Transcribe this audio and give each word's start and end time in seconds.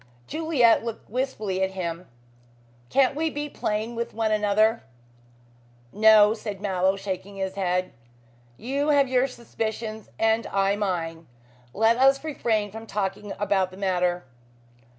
Juliet 0.25 0.83
looked 0.83 1.11
wistfully 1.11 1.61
at 1.61 1.69
him. 1.77 2.07
"Can't 2.89 3.13
we 3.15 3.29
be 3.29 3.47
plain 3.47 3.93
with 3.93 4.15
one 4.15 4.31
another?" 4.31 4.81
"No," 5.93 6.33
said 6.33 6.59
Mallow, 6.59 6.95
shaking 6.95 7.35
his 7.35 7.53
head, 7.53 7.93
"you 8.57 8.89
have 8.89 9.07
your 9.07 9.27
suspicions 9.27 10.09
and 10.17 10.47
I 10.47 10.75
mine. 10.75 11.27
Let 11.71 11.97
us 11.97 12.23
refrain 12.23 12.71
from 12.71 12.87
talking 12.87 13.33
about 13.37 13.69
the 13.69 13.77
matter." 13.77 14.25